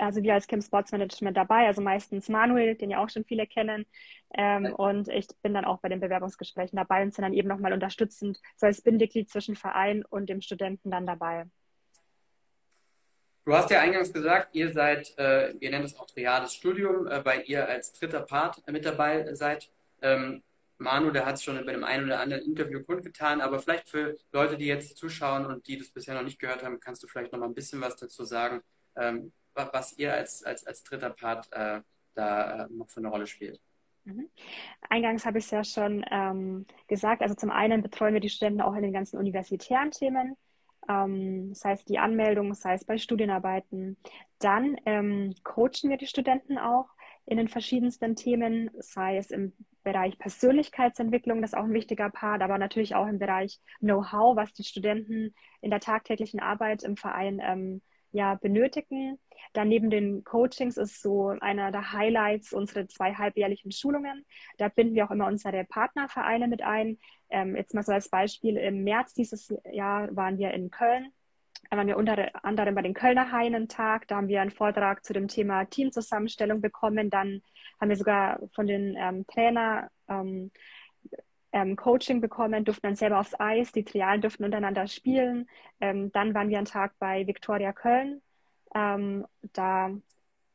also 0.00 0.22
wir 0.22 0.34
als 0.34 0.46
Kim 0.46 0.62
Sports 0.62 0.92
Management 0.92 1.36
dabei, 1.36 1.66
also 1.66 1.82
meistens 1.82 2.28
Manuel, 2.28 2.74
den 2.74 2.90
ja 2.90 3.02
auch 3.02 3.08
schon 3.08 3.24
viele 3.24 3.46
kennen. 3.46 3.86
Ähm, 4.34 4.72
und 4.74 5.08
ich 5.08 5.28
bin 5.42 5.54
dann 5.54 5.64
auch 5.64 5.80
bei 5.80 5.88
den 5.88 6.00
Bewerbungsgesprächen 6.00 6.76
dabei 6.76 7.02
und 7.02 7.14
sind 7.14 7.22
dann 7.22 7.34
eben 7.34 7.48
nochmal 7.48 7.72
unterstützend, 7.72 8.40
so 8.56 8.66
als 8.66 8.82
Bindeglied 8.82 9.28
zwischen 9.28 9.56
Verein 9.56 10.04
und 10.04 10.28
dem 10.28 10.40
Studenten 10.40 10.90
dann 10.90 11.06
dabei. 11.06 11.44
Du 13.50 13.56
hast 13.56 13.68
ja 13.68 13.80
eingangs 13.80 14.12
gesagt, 14.12 14.54
ihr 14.54 14.72
seid, 14.72 15.12
äh, 15.18 15.50
ihr 15.58 15.70
nennt 15.70 15.84
es 15.84 15.98
auch 15.98 16.06
triades 16.06 16.54
Studium, 16.54 17.08
äh, 17.08 17.24
weil 17.24 17.42
ihr 17.48 17.68
als 17.68 17.92
dritter 17.92 18.20
Part 18.20 18.64
mit 18.70 18.84
dabei 18.84 19.34
seid. 19.34 19.68
Ähm, 20.02 20.44
Manu, 20.78 21.10
der 21.10 21.26
hat 21.26 21.34
es 21.34 21.42
schon 21.42 21.56
bei 21.66 21.72
dem 21.72 21.82
einen 21.82 22.04
oder 22.04 22.20
anderen 22.20 22.44
Interview 22.44 22.80
kundgetan, 22.80 23.40
aber 23.40 23.58
vielleicht 23.58 23.88
für 23.88 24.16
Leute, 24.30 24.56
die 24.56 24.66
jetzt 24.66 24.96
zuschauen 24.96 25.46
und 25.46 25.66
die 25.66 25.76
das 25.76 25.88
bisher 25.88 26.14
noch 26.14 26.22
nicht 26.22 26.38
gehört 26.38 26.62
haben, 26.62 26.78
kannst 26.78 27.02
du 27.02 27.08
vielleicht 27.08 27.32
noch 27.32 27.40
mal 27.40 27.46
ein 27.46 27.54
bisschen 27.54 27.80
was 27.80 27.96
dazu 27.96 28.24
sagen, 28.24 28.60
ähm, 28.94 29.32
was 29.54 29.98
ihr 29.98 30.14
als, 30.14 30.44
als, 30.44 30.64
als 30.64 30.84
dritter 30.84 31.10
Part 31.10 31.48
äh, 31.50 31.80
da 32.14 32.66
äh, 32.66 32.68
noch 32.70 32.88
für 32.88 33.00
eine 33.00 33.08
Rolle 33.08 33.26
spielt. 33.26 33.60
Mhm. 34.04 34.28
Eingangs 34.88 35.26
habe 35.26 35.38
ich 35.38 35.46
es 35.46 35.50
ja 35.50 35.64
schon 35.64 36.04
ähm, 36.08 36.66
gesagt. 36.86 37.20
Also 37.20 37.34
zum 37.34 37.50
einen 37.50 37.82
betreuen 37.82 38.14
wir 38.14 38.20
die 38.20 38.30
Studenten 38.30 38.60
auch 38.60 38.76
in 38.76 38.82
den 38.82 38.92
ganzen 38.92 39.18
universitären 39.18 39.90
Themen, 39.90 40.36
ähm, 40.88 41.54
sei 41.54 41.72
es 41.72 41.84
die 41.84 41.98
Anmeldung, 41.98 42.54
sei 42.54 42.74
es 42.74 42.84
bei 42.84 42.98
Studienarbeiten. 42.98 43.96
Dann 44.38 44.76
ähm, 44.86 45.34
coachen 45.44 45.90
wir 45.90 45.96
die 45.96 46.06
Studenten 46.06 46.58
auch 46.58 46.88
in 47.26 47.36
den 47.36 47.48
verschiedensten 47.48 48.16
Themen, 48.16 48.70
sei 48.78 49.16
es 49.16 49.30
im 49.30 49.52
Bereich 49.82 50.18
Persönlichkeitsentwicklung, 50.18 51.40
das 51.40 51.52
ist 51.52 51.58
auch 51.58 51.64
ein 51.64 51.72
wichtiger 51.72 52.10
Part, 52.10 52.42
aber 52.42 52.58
natürlich 52.58 52.94
auch 52.94 53.06
im 53.06 53.18
Bereich 53.18 53.60
Know-how, 53.78 54.36
was 54.36 54.52
die 54.52 54.64
Studenten 54.64 55.34
in 55.60 55.70
der 55.70 55.80
tagtäglichen 55.80 56.40
Arbeit 56.40 56.82
im 56.82 56.96
Verein 56.96 57.40
ähm, 57.42 57.82
ja, 58.12 58.34
benötigen. 58.34 59.18
Dann 59.52 59.68
neben 59.68 59.90
den 59.90 60.24
Coachings 60.24 60.76
ist 60.76 61.02
so 61.02 61.28
einer 61.40 61.72
der 61.72 61.92
Highlights 61.92 62.52
unsere 62.52 62.86
zwei 62.86 63.14
halbjährlichen 63.14 63.72
Schulungen. 63.72 64.24
Da 64.58 64.68
binden 64.68 64.94
wir 64.94 65.06
auch 65.06 65.10
immer 65.10 65.26
unsere 65.26 65.64
Partnervereine 65.64 66.48
mit 66.48 66.62
ein. 66.62 66.98
Ähm, 67.30 67.56
jetzt 67.56 67.74
mal 67.74 67.82
so 67.82 67.92
als 67.92 68.08
Beispiel, 68.08 68.56
im 68.56 68.84
März 68.84 69.14
dieses 69.14 69.54
Jahr 69.72 70.14
waren 70.14 70.38
wir 70.38 70.52
in 70.52 70.70
Köln. 70.70 71.12
Da 71.70 71.76
waren 71.76 71.86
wir 71.86 71.96
unter 71.96 72.44
anderem 72.44 72.74
bei 72.74 72.82
den 72.82 72.94
Kölner 72.94 73.30
Hainen 73.30 73.68
Tag. 73.68 74.08
Da 74.08 74.16
haben 74.16 74.28
wir 74.28 74.40
einen 74.40 74.50
Vortrag 74.50 75.04
zu 75.04 75.12
dem 75.12 75.28
Thema 75.28 75.64
Teamzusammenstellung 75.64 76.60
bekommen. 76.60 77.10
Dann 77.10 77.42
haben 77.80 77.88
wir 77.88 77.96
sogar 77.96 78.40
von 78.54 78.66
den 78.66 78.96
ähm, 78.98 79.26
Trainer 79.26 79.90
ähm, 80.08 80.50
ähm, 81.52 81.76
Coaching 81.76 82.20
bekommen, 82.20 82.64
durften 82.64 82.88
dann 82.88 82.96
selber 82.96 83.20
aufs 83.20 83.38
Eis, 83.38 83.72
die 83.72 83.84
Trialen 83.84 84.20
durften 84.20 84.44
untereinander 84.44 84.86
spielen. 84.86 85.48
Ähm, 85.80 86.12
dann 86.12 86.34
waren 86.34 86.48
wir 86.48 86.58
einen 86.58 86.66
Tag 86.66 86.94
bei 86.98 87.26
Viktoria 87.26 87.72
Köln. 87.72 88.22
Ähm, 88.74 89.26
da 89.52 89.90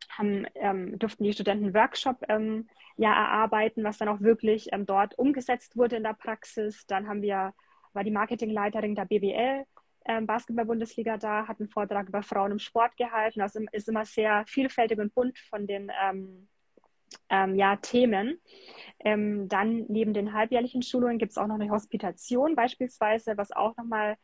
haben, 0.10 0.48
ähm, 0.55 0.98
durften 1.00 1.24
die 1.24 1.34
Studenten 1.34 1.74
Workshop 1.74 2.17
ähm, 2.29 2.67
ja, 2.98 3.12
erarbeiten, 3.13 3.84
was 3.84 3.98
dann 3.98 4.07
auch 4.07 4.22
wirklich 4.22 4.72
ähm, 4.72 4.86
dort 4.86 5.17
umgesetzt 5.17 5.75
wurde 5.75 5.98
in 5.98 6.03
der 6.03 6.13
Praxis. 6.13 6.86
Dann 6.88 7.07
haben 7.07 7.22
wir, 7.22 7.53
war 7.93 8.03
die 8.03 8.12
Marketingleiterin 8.12 8.95
der 8.95 9.05
BBL 9.05 9.65
Basketball-Bundesliga 10.22 11.17
da, 11.17 11.48
hat 11.48 11.60
einen 11.60 11.67
Vortrag 11.67 12.10
über 12.10 12.22
Frauen 12.22 12.51
im 12.51 12.60
Sport 12.60 12.95
gehalten. 12.95 13.39
Das 13.39 13.55
ist 13.55 13.89
immer 13.89 14.05
sehr 14.05 14.45
vielfältig 14.45 15.00
und 15.00 15.15
bunt 15.15 15.39
von 15.39 15.65
den 15.65 15.91
ähm, 17.29 17.55
ja, 17.55 17.75
Themen. 17.77 18.39
Ähm, 19.00 19.48
dann 19.48 19.86
neben 19.88 20.13
den 20.13 20.34
halbjährlichen 20.34 20.81
Schulungen 20.81 21.17
gibt 21.17 21.31
es 21.31 21.38
auch 21.38 21.48
noch 21.48 21.55
eine 21.55 21.69
Hospitation 21.69 22.55
beispielsweise, 22.55 23.38
was 23.38 23.51
auch 23.51 23.75
nochmal 23.77 24.15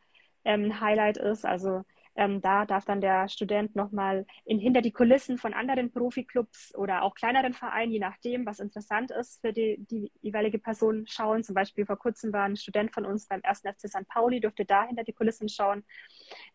ähm, 0.44 0.64
ein 0.64 0.80
Highlight 0.80 1.16
ist. 1.18 1.44
Also 1.44 1.82
ähm, 2.14 2.40
da 2.40 2.66
darf 2.66 2.84
dann 2.84 3.00
der 3.00 3.28
Student 3.28 3.74
nochmal 3.74 4.26
hinter 4.44 4.82
die 4.82 4.92
Kulissen 4.92 5.38
von 5.38 5.54
anderen 5.54 5.92
Profiklubs 5.92 6.74
oder 6.74 7.02
auch 7.02 7.14
kleineren 7.14 7.54
Vereinen, 7.54 7.92
je 7.92 7.98
nachdem, 7.98 8.44
was 8.46 8.60
interessant 8.60 9.10
ist 9.10 9.40
für 9.40 9.52
die, 9.52 9.78
die 9.90 10.12
jeweilige 10.20 10.58
Person, 10.58 11.06
schauen. 11.06 11.42
Zum 11.42 11.54
Beispiel 11.54 11.86
vor 11.86 11.96
kurzem 11.96 12.32
war 12.32 12.44
ein 12.44 12.56
Student 12.56 12.92
von 12.92 13.06
uns 13.06 13.26
beim 13.26 13.40
1. 13.42 13.60
FC 13.60 13.88
St. 13.88 14.08
Pauli, 14.08 14.40
durfte 14.40 14.64
da 14.64 14.84
hinter 14.84 15.04
die 15.04 15.12
Kulissen 15.12 15.48
schauen. 15.48 15.84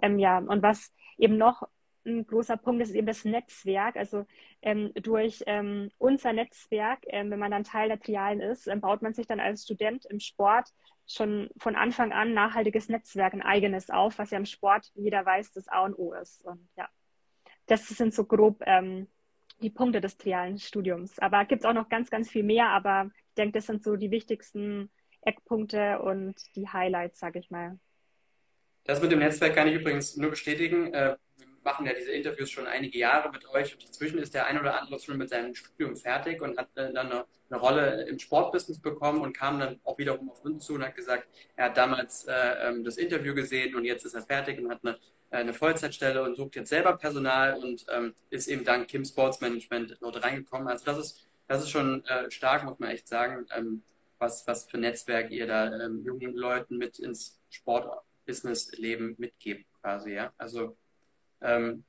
Ähm, 0.02 0.20
ja, 0.20 0.38
und 0.38 0.62
was 0.62 0.94
eben 1.18 1.38
noch 1.38 1.64
ein 2.08 2.26
großer 2.26 2.58
Punkt 2.58 2.82
ist 2.82 2.96
eben 2.96 3.06
das 3.06 3.26
Netzwerk. 3.26 3.96
Also 3.96 4.26
ähm, 4.62 4.92
durch 4.96 5.44
ähm, 5.46 5.92
unser 5.98 6.34
Netzwerk, 6.34 7.00
ähm, 7.08 7.30
wenn 7.30 7.40
man 7.40 7.52
dann 7.52 7.64
Teil 7.64 7.90
der 7.90 8.00
Trialen 8.00 8.42
ist, 8.42 8.70
baut 8.82 9.02
man 9.02 9.14
sich 9.14 9.28
dann 9.28 9.40
als 9.40 9.64
Student 9.64 10.06
im 10.06 10.20
Sport 10.20 10.70
schon 11.06 11.50
von 11.58 11.76
Anfang 11.76 12.12
an 12.12 12.34
nachhaltiges 12.34 12.90
Netzwerk, 12.90 13.34
ein 13.34 13.42
eigenes 13.42 13.90
auf, 13.90 14.18
was 14.18 14.32
ja 14.32 14.38
im 14.38 14.46
Sport, 14.46 14.92
wie 14.96 15.04
jeder 15.04 15.26
weiß, 15.26 15.52
das 15.54 15.68
A 15.68 15.84
und 15.86 15.98
O 15.98 16.14
ist. 16.14 16.44
Und 16.46 16.68
ja, 16.76 16.90
das 17.68 17.88
sind 17.88 18.14
so 18.14 18.26
grob 18.26 18.62
ähm, 18.66 19.08
die 19.62 19.70
Punkte 19.70 20.02
des 20.02 20.18
trialen 20.18 20.58
Studiums. 20.60 21.18
Aber 21.20 21.46
gibt 21.46 21.62
es 21.62 21.66
auch 21.66 21.74
noch 21.74 21.90
ganz, 21.90 22.10
ganz 22.10 22.30
viel 22.30 22.44
mehr, 22.44 22.68
aber 22.68 23.10
ich 23.30 23.36
denke, 23.36 23.54
das 23.54 23.66
sind 23.66 23.84
so 23.84 23.96
die 23.96 24.12
wichtigsten 24.12 24.90
Eckpunkte 25.22 26.00
und 26.00 26.36
die 26.56 26.68
Highlights, 26.68 27.20
sage 27.20 27.40
ich 27.40 27.50
mal. 27.50 27.80
Das 28.84 29.02
mit 29.02 29.12
dem 29.12 29.20
Netzwerk 29.20 29.54
kann 29.54 29.68
ich 29.68 29.76
übrigens 29.76 30.16
nur 30.16 30.30
bestätigen. 30.30 30.94
Äh, 30.94 31.18
machen 31.68 31.86
ja 31.86 31.92
diese 31.94 32.12
Interviews 32.12 32.50
schon 32.50 32.66
einige 32.66 32.98
Jahre 32.98 33.30
mit 33.30 33.46
euch 33.50 33.74
und 33.74 33.84
inzwischen 33.84 34.20
ist 34.20 34.34
der 34.34 34.46
ein 34.46 34.58
oder 34.58 34.80
andere 34.80 35.02
schon 35.02 35.18
mit 35.18 35.30
seinem 35.30 35.54
Studium 35.54 35.98
fertig 35.98 36.42
und 36.42 36.58
hat 36.58 36.70
dann 36.76 36.96
eine, 36.96 37.26
eine, 37.50 37.60
Rolle 37.60 38.04
im 38.04 38.18
Sportbusiness 38.20 38.80
bekommen 38.80 39.20
und 39.20 39.34
kam 39.34 39.60
dann 39.60 39.78
auch 39.84 39.98
wiederum 39.98 40.30
auf 40.30 40.46
uns 40.46 40.66
zu 40.66 40.76
und 40.76 40.84
hat 40.84 40.96
gesagt, 40.96 41.28
er 41.58 41.66
hat 41.66 41.76
damals 41.76 42.24
äh, 42.24 42.70
ähm, 42.70 42.86
das 42.86 42.96
Interview 42.96 43.36
gesehen 43.36 43.76
und 43.76 43.84
jetzt 43.84 44.06
ist 44.06 44.14
er 44.14 44.22
fertig 44.22 44.60
und 44.60 44.72
hat 44.72 44.80
eine, 44.84 44.94
äh, 45.30 45.38
eine 45.38 45.54
Vollzeitstelle 45.54 46.24
und 46.24 46.36
sucht 46.36 46.56
jetzt 46.56 46.70
selber 46.70 46.96
Personal 46.96 47.56
und 47.62 47.86
ähm, 47.94 48.14
ist 48.30 48.48
eben 48.48 48.64
dank 48.64 48.88
Kim 48.88 49.04
Sports 49.04 49.42
Management 49.42 49.98
dort 50.00 50.24
reingekommen. 50.24 50.70
Also 50.70 50.86
das 50.86 50.98
ist, 51.00 51.28
das 51.50 51.64
ist 51.64 51.70
schon 51.70 52.06
äh, 52.06 52.32
stark, 52.32 52.64
muss 52.64 52.80
man 52.80 52.92
echt 52.92 53.10
sagen, 53.10 53.46
ähm, 53.54 53.84
was, 54.20 54.48
was 54.48 54.70
für 54.70 54.78
Netzwerk 54.78 55.32
ihr 55.32 55.48
da 55.48 55.66
ähm, 55.84 56.02
jungen 56.06 56.34
Leuten 56.34 56.78
mit 56.78 56.98
ins 56.98 57.38
Sportbusiness-Leben 57.50 59.16
mitgebt 59.18 59.66
quasi, 59.82 60.14
ja. 60.14 60.32
Also 60.38 60.78
ähm, 61.42 61.84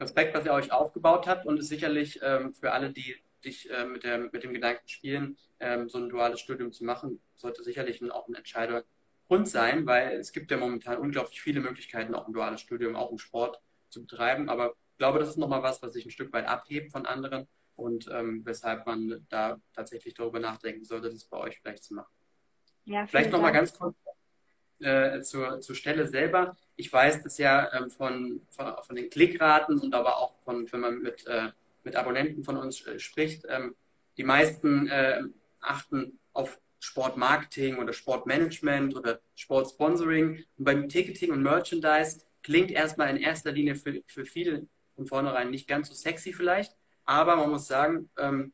Respekt, 0.00 0.34
was 0.34 0.44
ihr 0.44 0.52
euch 0.52 0.72
aufgebaut 0.72 1.26
habt 1.26 1.46
und 1.46 1.58
ist 1.58 1.68
sicherlich 1.68 2.20
ähm, 2.22 2.52
für 2.52 2.72
alle, 2.72 2.90
die 2.90 3.16
dich 3.44 3.70
äh, 3.70 3.84
mit, 3.84 4.04
der, 4.04 4.18
mit 4.18 4.42
dem 4.42 4.52
Gedanken 4.52 4.88
spielen, 4.88 5.38
ähm, 5.60 5.88
so 5.88 5.98
ein 5.98 6.08
duales 6.08 6.40
Studium 6.40 6.72
zu 6.72 6.84
machen, 6.84 7.20
sollte 7.34 7.62
sicherlich 7.62 8.02
auch 8.10 8.28
ein 8.28 8.34
entscheidender 8.34 8.84
Grund 9.28 9.48
sein, 9.48 9.86
weil 9.86 10.18
es 10.18 10.32
gibt 10.32 10.50
ja 10.50 10.56
momentan 10.56 10.98
unglaublich 10.98 11.40
viele 11.40 11.60
Möglichkeiten, 11.60 12.14
auch 12.14 12.26
ein 12.26 12.32
duales 12.32 12.60
Studium, 12.60 12.94
auch 12.94 13.10
im 13.10 13.18
Sport 13.18 13.60
zu 13.88 14.02
betreiben. 14.02 14.48
Aber 14.48 14.74
ich 14.92 14.98
glaube, 14.98 15.18
das 15.18 15.30
ist 15.30 15.38
nochmal 15.38 15.62
was, 15.62 15.82
was 15.82 15.92
sich 15.92 16.04
ein 16.04 16.10
Stück 16.10 16.32
weit 16.32 16.46
abhebt 16.46 16.92
von 16.92 17.06
anderen 17.06 17.48
und 17.74 18.08
ähm, 18.12 18.44
weshalb 18.44 18.86
man 18.86 19.26
da 19.28 19.60
tatsächlich 19.72 20.14
darüber 20.14 20.40
nachdenken 20.40 20.84
sollte, 20.84 21.10
das 21.10 21.24
bei 21.24 21.38
euch 21.38 21.58
vielleicht 21.58 21.84
zu 21.84 21.94
machen. 21.94 22.12
Ja, 22.84 23.06
vielleicht 23.06 23.32
nochmal 23.32 23.52
ganz 23.52 23.76
kurz 23.76 23.96
äh, 24.80 25.20
zur, 25.22 25.60
zur 25.60 25.74
Stelle 25.74 26.06
selber. 26.06 26.56
Ich 26.76 26.92
weiß 26.92 27.22
das 27.22 27.38
ja 27.38 27.72
ähm, 27.72 27.90
von, 27.90 28.40
von, 28.50 28.74
von, 28.82 28.96
den 28.96 29.10
Klickraten 29.10 29.78
und 29.78 29.94
aber 29.94 30.18
auch 30.18 30.34
von, 30.44 30.70
wenn 30.70 30.80
man 30.80 30.98
mit, 31.00 31.26
äh, 31.26 31.48
mit 31.84 31.96
Abonnenten 31.96 32.44
von 32.44 32.56
uns 32.56 32.86
äh, 32.86 32.98
spricht. 32.98 33.44
Ähm, 33.48 33.74
die 34.16 34.24
meisten 34.24 34.88
äh, 34.88 35.22
achten 35.60 36.18
auf 36.32 36.58
Sportmarketing 36.78 37.78
oder 37.78 37.92
Sportmanagement 37.92 38.94
oder 38.94 39.20
Sportsponsoring. 39.34 40.44
Und 40.58 40.64
beim 40.64 40.88
Ticketing 40.88 41.32
und 41.32 41.42
Merchandise 41.42 42.20
klingt 42.42 42.70
erstmal 42.70 43.10
in 43.10 43.16
erster 43.16 43.52
Linie 43.52 43.74
für, 43.76 44.02
für 44.06 44.24
viele 44.24 44.66
von 44.94 45.06
vornherein 45.06 45.50
nicht 45.50 45.68
ganz 45.68 45.88
so 45.88 45.94
sexy 45.94 46.32
vielleicht. 46.32 46.74
Aber 47.04 47.36
man 47.36 47.50
muss 47.50 47.66
sagen, 47.66 48.10
ähm, 48.18 48.52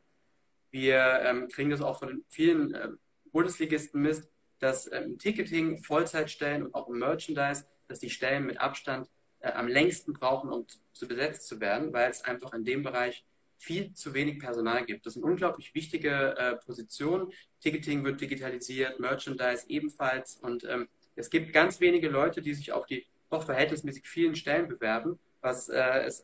wir 0.70 1.20
ähm, 1.24 1.48
kriegen 1.48 1.70
das 1.70 1.82
auch 1.82 1.98
von 1.98 2.24
vielen 2.28 2.74
äh, 2.74 2.88
Bundesligisten 3.32 4.00
mit, 4.00 4.28
dass 4.62 4.86
im 4.86 5.02
ähm, 5.02 5.18
Ticketing, 5.18 5.82
Vollzeitstellen 5.82 6.62
und 6.62 6.74
auch 6.74 6.88
im 6.88 7.00
Merchandise, 7.00 7.64
dass 7.88 7.98
die 7.98 8.10
Stellen 8.10 8.46
mit 8.46 8.60
Abstand 8.60 9.10
äh, 9.40 9.50
am 9.50 9.66
längsten 9.66 10.12
brauchen, 10.12 10.50
um 10.50 10.66
zu 10.92 11.08
besetzt 11.08 11.48
zu 11.48 11.58
werden, 11.58 11.92
weil 11.92 12.08
es 12.08 12.22
einfach 12.22 12.54
in 12.54 12.64
dem 12.64 12.84
Bereich 12.84 13.24
viel 13.58 13.92
zu 13.92 14.14
wenig 14.14 14.38
Personal 14.38 14.84
gibt. 14.84 15.04
Das 15.04 15.14
sind 15.14 15.24
unglaublich 15.24 15.74
wichtige 15.74 16.36
äh, 16.36 16.56
Positionen. 16.64 17.32
Ticketing 17.60 18.04
wird 18.04 18.20
digitalisiert, 18.20 19.00
Merchandise 19.00 19.64
ebenfalls. 19.68 20.36
Und 20.36 20.62
ähm, 20.64 20.88
es 21.16 21.28
gibt 21.28 21.52
ganz 21.52 21.80
wenige 21.80 22.08
Leute, 22.08 22.40
die 22.40 22.54
sich 22.54 22.70
auf 22.72 22.86
die 22.86 23.04
doch 23.30 23.44
verhältnismäßig 23.44 24.06
vielen 24.06 24.36
Stellen 24.36 24.68
bewerben, 24.68 25.18
was 25.40 25.68
äh, 25.68 26.04
es 26.04 26.22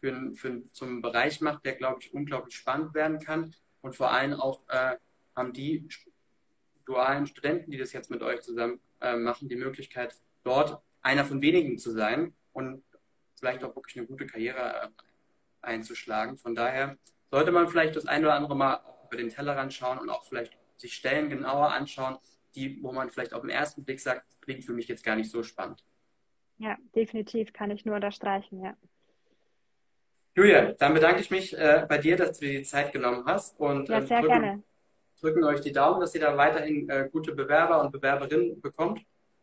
für, 0.00 0.32
für, 0.34 0.62
zum 0.72 1.02
Bereich 1.02 1.42
macht, 1.42 1.66
der, 1.66 1.74
glaube 1.74 2.00
ich, 2.00 2.14
unglaublich 2.14 2.56
spannend 2.56 2.94
werden 2.94 3.20
kann. 3.20 3.54
Und 3.82 3.94
vor 3.94 4.10
allem 4.10 4.32
auch 4.34 4.66
äh, 4.68 4.96
haben 5.36 5.52
die 5.52 5.86
dualen 6.86 7.26
Studenten, 7.26 7.70
die 7.70 7.78
das 7.78 7.92
jetzt 7.92 8.10
mit 8.10 8.22
euch 8.22 8.40
zusammen 8.42 8.80
äh, 9.00 9.16
machen, 9.16 9.48
die 9.48 9.56
Möglichkeit, 9.56 10.14
dort 10.42 10.82
einer 11.02 11.24
von 11.24 11.40
wenigen 11.42 11.78
zu 11.78 11.90
sein 11.90 12.34
und 12.52 12.82
vielleicht 13.36 13.64
auch 13.64 13.74
wirklich 13.76 13.96
eine 13.98 14.06
gute 14.06 14.26
Karriere 14.26 14.58
äh, 14.58 14.88
einzuschlagen. 15.62 16.36
Von 16.36 16.54
daher 16.54 16.96
sollte 17.30 17.52
man 17.52 17.68
vielleicht 17.68 17.96
das 17.96 18.06
ein 18.06 18.22
oder 18.22 18.34
andere 18.34 18.56
Mal 18.56 18.80
über 19.06 19.16
den 19.16 19.30
Tellerrand 19.30 19.72
schauen 19.72 19.98
und 19.98 20.10
auch 20.10 20.24
vielleicht 20.24 20.56
sich 20.76 20.94
Stellen 20.94 21.28
genauer 21.28 21.72
anschauen, 21.72 22.18
die, 22.54 22.82
wo 22.82 22.92
man 22.92 23.10
vielleicht 23.10 23.34
auf 23.34 23.42
den 23.42 23.50
ersten 23.50 23.84
Blick 23.84 24.00
sagt, 24.00 24.24
klingt 24.40 24.64
für 24.64 24.72
mich 24.72 24.88
jetzt 24.88 25.04
gar 25.04 25.16
nicht 25.16 25.30
so 25.30 25.42
spannend. 25.42 25.84
Ja, 26.58 26.76
definitiv 26.94 27.52
kann 27.52 27.70
ich 27.70 27.84
nur 27.84 27.96
unterstreichen, 27.96 28.62
ja. 28.62 28.76
Julia, 30.36 30.72
dann 30.72 30.94
bedanke 30.94 31.20
ich 31.20 31.30
mich 31.30 31.56
äh, 31.56 31.86
bei 31.88 31.98
dir, 31.98 32.16
dass 32.16 32.38
du 32.38 32.46
dir 32.46 32.58
die 32.58 32.64
Zeit 32.64 32.92
genommen 32.92 33.24
hast 33.26 33.58
und 33.58 33.88
Ja, 33.88 33.98
ähm, 33.98 34.06
sehr 34.06 34.20
drücken, 34.20 34.40
gerne. 34.40 34.62
Drücken 35.24 35.44
euch 35.44 35.60
die 35.60 35.72
Daumen, 35.72 36.00
dass 36.00 36.14
ihr 36.14 36.20
da 36.20 36.36
weiterhin 36.36 36.88
äh, 36.88 37.08
gute 37.10 37.34
Bewerber 37.34 37.80
und 37.80 37.90
Bewerberinnen 37.90 38.60
bekommt. 38.60 39.00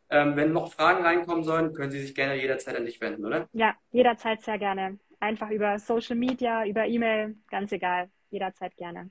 Ähm, 0.09 0.35
wenn 0.35 0.51
noch 0.51 0.73
Fragen 0.73 1.03
reinkommen 1.03 1.43
sollen, 1.43 1.73
können 1.73 1.91
Sie 1.91 2.01
sich 2.01 2.13
gerne 2.13 2.35
jederzeit 2.35 2.75
an 2.75 2.85
dich 2.85 2.99
wenden, 3.01 3.25
oder? 3.25 3.47
Ja, 3.53 3.75
jederzeit 3.91 4.41
sehr 4.43 4.57
gerne. 4.57 4.99
Einfach 5.19 5.49
über 5.49 5.79
Social 5.79 6.15
Media, 6.15 6.65
über 6.65 6.85
E-Mail, 6.85 7.37
ganz 7.49 7.71
egal. 7.71 8.09
Jederzeit 8.29 8.75
gerne. 8.75 9.09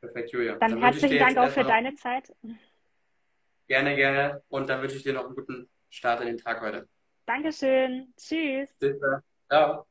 Perfekt, 0.00 0.32
Julia. 0.32 0.56
Dann 0.56 0.72
Dann 0.72 0.82
herzlichen 0.82 1.18
Dank 1.18 1.38
auch 1.38 1.50
für 1.50 1.64
deine 1.64 1.94
Zeit. 1.94 2.32
gerne, 3.66 3.96
gerne 3.96 4.42
und 4.48 4.68
dann 4.68 4.82
wünsche 4.82 4.96
ich 4.96 5.02
dir 5.02 5.14
noch 5.14 5.26
einen 5.26 5.34
guten 5.34 5.68
Start 5.88 6.20
in 6.20 6.26
den 6.26 6.38
Tag 6.38 6.60
heute. 6.60 6.86
Dankeschön. 7.26 8.12
Tschüss. 8.16 8.74
Bis 8.78 8.98
dann. 9.00 9.22
Ciao. 9.48 9.86